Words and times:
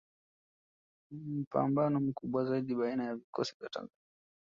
Mpambano 1.11 1.99
mkubwa 1.99 2.45
zaidi 2.45 2.75
baina 2.75 3.03
ya 3.03 3.15
vikosi 3.15 3.53
vya 3.59 3.69
Tanzania 3.69 3.99